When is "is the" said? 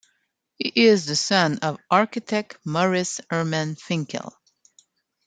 0.87-1.15